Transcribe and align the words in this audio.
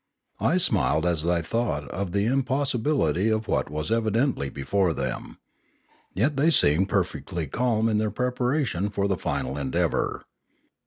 I 0.39 0.57
smiled 0.57 1.05
as 1.05 1.27
I 1.27 1.43
thought 1.43 1.87
of 1.89 2.11
the 2.11 2.25
impossi 2.25 2.81
bility 2.81 3.31
of 3.31 3.47
what 3.47 3.69
was 3.69 3.91
evidently 3.91 4.49
before 4.49 4.93
them. 4.93 5.37
Yet 6.15 6.37
they 6.37 6.49
seemed 6.49 6.89
perfectly 6.89 7.45
calm 7.45 7.87
in 7.87 7.99
their 7.99 8.09
preparation 8.09 8.89
for 8.89 9.07
the 9.07 9.15
final 9.15 9.59
endeavour. 9.59 10.25